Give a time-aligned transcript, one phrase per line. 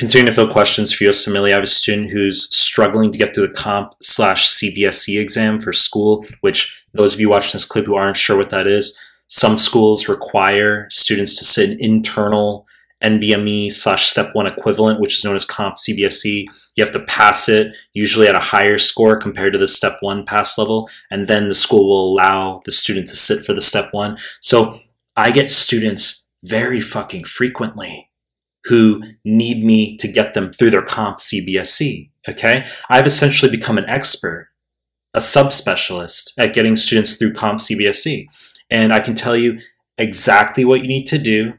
[0.00, 3.34] Continuing to fill questions for US Family, I have a student who's struggling to get
[3.34, 7.84] through the comp slash CBSE exam for school, which those of you watching this clip
[7.84, 12.66] who aren't sure what that is, some schools require students to sit an internal
[13.04, 16.46] NBME slash step one equivalent, which is known as comp CBSE.
[16.76, 20.24] You have to pass it, usually at a higher score compared to the step one
[20.24, 23.92] pass level, and then the school will allow the student to sit for the step
[23.92, 24.16] one.
[24.40, 24.78] So
[25.14, 28.09] I get students very fucking frequently
[28.64, 32.10] who need me to get them through their comp CBSE.
[32.28, 32.66] Okay.
[32.88, 34.48] I've essentially become an expert,
[35.14, 38.26] a subspecialist at getting students through comp CBSE.
[38.70, 39.60] And I can tell you
[39.98, 41.54] exactly what you need to do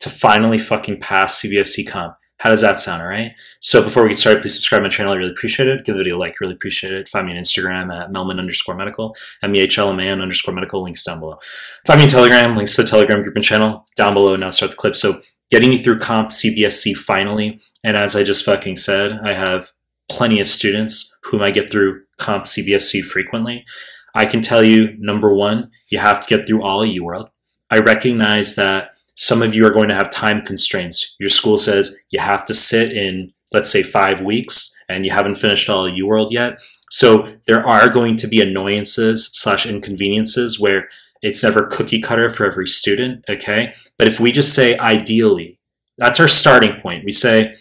[0.00, 2.14] to finally fucking pass CBSE comp.
[2.38, 3.32] How does that sound, all right?
[3.60, 5.12] So before we get started, please subscribe to my channel.
[5.12, 5.84] I really appreciate it.
[5.84, 7.06] Give the video a like, really appreciate it.
[7.06, 11.38] Find me on Instagram at mehlman underscore medical, M-E-H-L-M-A-N underscore medical, links down below.
[11.86, 14.36] Find me on Telegram, links to the Telegram group and channel down below.
[14.36, 14.96] Now start the clip.
[14.96, 15.20] So
[15.50, 17.60] getting you through comp CBSE finally.
[17.84, 19.70] And as I just fucking said, I have
[20.08, 23.64] plenty of students whom I get through comp CBSE frequently.
[24.14, 27.30] I can tell you, number one, you have to get through all of UWorld.
[27.70, 31.14] I recognize that some of you are going to have time constraints.
[31.20, 35.36] Your school says you have to sit in, let's say, five weeks, and you haven't
[35.36, 36.60] finished all of UWorld yet.
[36.90, 40.88] So there are going to be annoyances slash inconveniences where
[41.22, 43.72] it's never cookie cutter for every student, okay?
[43.96, 45.58] But if we just say ideally,
[45.98, 47.04] that's our starting point.
[47.04, 47.54] We say,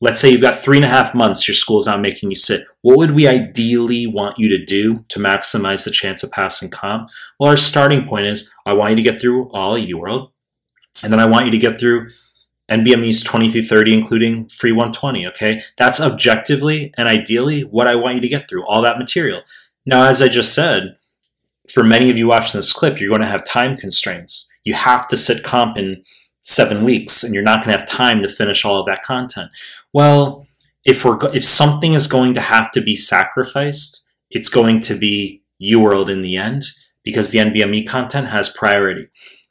[0.00, 2.62] let's say you've got three and a half months, your school's not making you sit.
[2.82, 7.10] What would we ideally want you to do to maximize the chance of passing comp?
[7.38, 10.30] Well, our starting point is I want you to get through all of UWorld.
[11.02, 12.06] And then I want you to get through
[12.70, 15.26] NBME's 20 through 30, including free 120.
[15.28, 15.62] Okay.
[15.76, 19.42] That's objectively and ideally what I want you to get through, all that material.
[19.86, 20.96] Now, as I just said,
[21.68, 24.52] for many of you watching this clip, you're going to have time constraints.
[24.64, 26.02] You have to sit comp in
[26.42, 29.50] seven weeks and you're not going to have time to finish all of that content.
[29.92, 30.46] Well,
[30.84, 35.42] if we're if something is going to have to be sacrificed, it's going to be
[35.62, 36.64] UWorld in the end
[37.04, 39.08] because the NBME content has priority.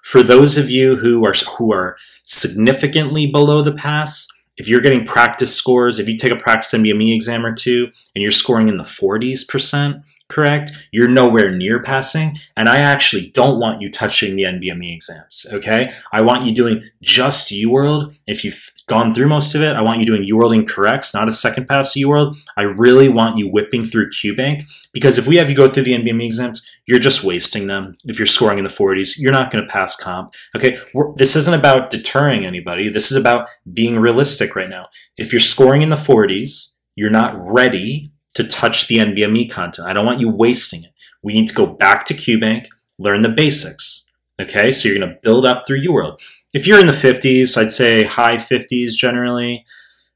[0.10, 4.28] For those of you who are who are significantly below the pass,
[4.58, 8.24] if you're getting practice scores, if you take a practice NBME exam or two and
[8.24, 12.40] you're scoring in the 40s percent, correct, you're nowhere near passing.
[12.58, 15.94] And I actually don't want you touching the NBME exams, okay?
[16.12, 18.16] I want you doing just UWorld.
[18.26, 21.32] If you've gone through most of it, I want you doing UWorld corrects, not a
[21.32, 22.36] second pass to UWorld.
[22.58, 25.94] I really want you whipping through QBank because if we have you go through the
[25.94, 27.96] NBME exams, you're just wasting them.
[28.06, 30.34] If you're scoring in the 40s, you're not going to pass comp.
[30.56, 32.90] Okay, We're, this isn't about deterring anybody.
[32.90, 34.88] This is about being realistic right now.
[35.18, 39.88] If you're scoring in the 40s, you're not ready to touch the NBME content.
[39.88, 40.92] I don't want you wasting it.
[41.22, 42.68] We need to go back to QBank,
[42.98, 44.12] learn the basics.
[44.42, 46.22] Okay, so you're going to build up through UWorld
[46.54, 49.66] if you're in the 50s, I'd say high 50s generally,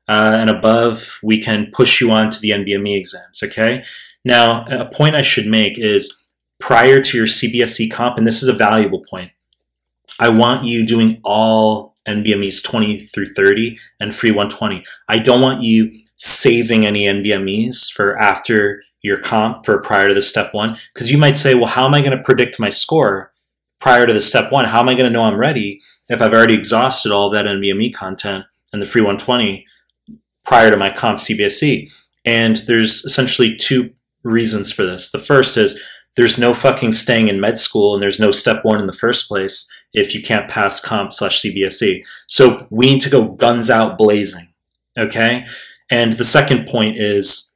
[0.08, 3.84] uh, and above, we can push you on to the NBME exams, okay?
[4.26, 8.50] Now, a point I should make is prior to your CBSE comp, and this is
[8.50, 9.32] a valuable point,
[10.20, 14.84] I want you doing all NBMEs 20 through 30 and free 120.
[15.08, 20.22] I don't want you saving any NBMEs for after your comp for prior to the
[20.22, 23.33] step one, because you might say, well, how am I going to predict my score
[23.84, 24.64] prior to the step one?
[24.64, 27.94] How am I going to know I'm ready if I've already exhausted all that NBME
[27.94, 29.66] content and the free 120
[30.46, 31.92] prior to my comp CBSE?
[32.24, 35.12] And there's essentially two reasons for this.
[35.12, 35.84] The first is
[36.16, 39.28] there's no fucking staying in med school and there's no step one in the first
[39.28, 42.06] place if you can't pass comp slash CBSE.
[42.28, 44.54] So we need to go guns out blazing.
[44.98, 45.46] Okay.
[45.92, 47.53] And the second point is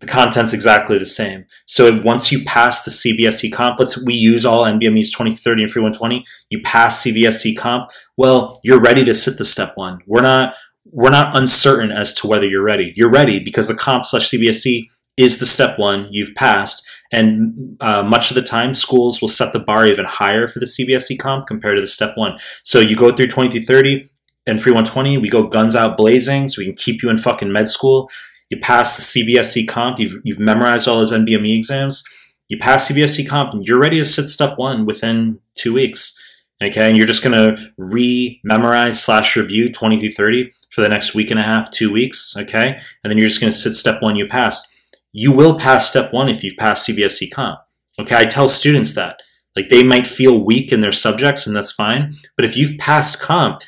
[0.00, 1.44] the content's exactly the same.
[1.66, 5.82] So once you pass the CBSE comp, let's we use all NBMEs 2030 and free
[5.82, 10.00] 120, you pass CBSE comp, well, you're ready to sit the step one.
[10.06, 10.54] We're not
[10.90, 12.92] we're not uncertain as to whether you're ready.
[12.96, 14.86] You're ready because the comp slash CBSE
[15.16, 16.88] is the step one you've passed.
[17.10, 20.66] And uh, much of the time, schools will set the bar even higher for the
[20.66, 22.38] CBSE comp compared to the step one.
[22.62, 24.04] So you go through 20 through 30
[24.46, 27.52] and free 120, we go guns out blazing so we can keep you in fucking
[27.52, 28.10] med school.
[28.50, 29.98] You pass the CBSE comp.
[29.98, 32.04] You've, you've memorized all those NBME exams.
[32.48, 36.18] You pass CBSE comp, and you're ready to sit step one within two weeks.
[36.60, 41.30] Okay, and you're just gonna re-memorize slash review 20 through 30 for the next week
[41.30, 42.34] and a half, two weeks.
[42.36, 44.66] Okay, and then you're just gonna sit step one you passed.
[45.12, 47.60] You will pass step one if you've passed CBSE comp.
[48.00, 49.20] Okay, I tell students that.
[49.54, 52.12] Like they might feel weak in their subjects, and that's fine.
[52.36, 53.60] But if you've passed comp,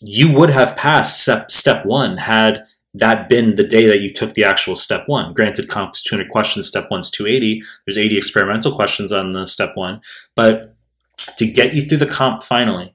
[0.00, 4.34] you would have passed step step one had that been the day that you took
[4.34, 5.34] the actual step one.
[5.34, 7.62] Granted, comp is 200 questions, step one's 280.
[7.84, 10.00] There's 80 experimental questions on the step one.
[10.36, 10.76] But
[11.36, 12.94] to get you through the comp finally,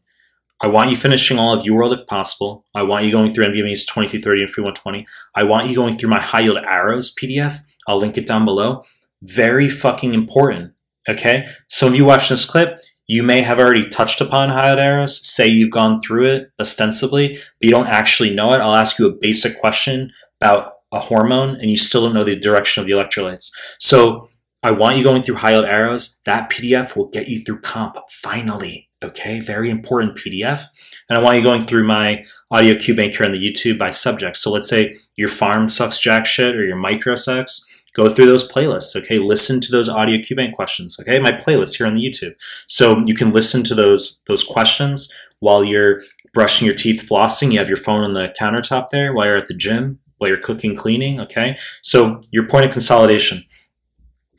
[0.61, 2.65] I want you finishing all of UWorld if possible.
[2.75, 5.05] I want you going through NBME's 20 through 30 and Free 120.
[5.35, 7.59] I want you going through my high yield arrows PDF.
[7.87, 8.83] I'll link it down below.
[9.21, 10.73] Very fucking important.
[11.07, 11.47] Okay.
[11.67, 12.79] Some of you watching this clip,
[13.09, 15.27] you may have already touched upon arrows.
[15.27, 18.61] Say you've gone through it ostensibly, but you don't actually know it.
[18.61, 22.35] I'll ask you a basic question about a hormone and you still don't know the
[22.35, 23.51] direction of the electrolytes.
[23.79, 24.29] So
[24.61, 26.21] I want you going through high yield arrows.
[26.25, 28.89] That PDF will get you through comp finally.
[29.01, 30.65] Okay, very important PDF.
[31.09, 34.38] And I want you going through my audio cube here on the YouTube by subject.
[34.38, 37.78] So let's say your farm sucks jack shit or your micro sucks.
[37.94, 39.19] Go through those playlists, okay?
[39.19, 41.19] Listen to those audio Cubase questions, okay?
[41.19, 42.33] My playlist here on the YouTube.
[42.68, 46.01] So you can listen to those those questions while you're
[46.33, 47.51] brushing your teeth, flossing.
[47.51, 50.39] You have your phone on the countertop there while you're at the gym, while you're
[50.39, 51.57] cooking, cleaning, okay?
[51.81, 53.44] So your point of consolidation.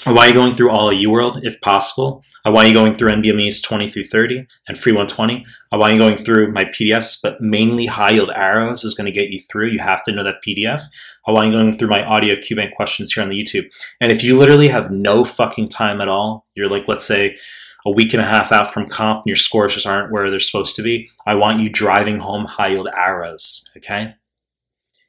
[0.06, 2.25] I want you going through all of UWorld if possible.
[2.44, 5.44] Uh, I want you going through NBME's 20 through 30 and Free 120.
[5.70, 9.05] I uh, want you going through my PDFs, but mainly high yield arrows is going
[9.05, 9.69] to get you through.
[9.69, 10.82] You have to know that PDF.
[11.26, 13.70] I uh, want you going through my audio Cubase questions here on the YouTube.
[14.00, 17.37] And if you literally have no fucking time at all, you're like, let's say,
[17.85, 20.41] a week and a half out from comp and your scores just aren't where they're
[20.41, 24.14] supposed to be, I want you driving home high yield arrows, okay?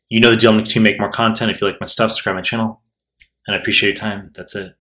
[0.09, 1.51] You know the deal to make more content.
[1.51, 2.81] If you like my stuff, subscribe my channel.
[3.47, 4.31] And I appreciate your time.
[4.35, 4.69] That's it.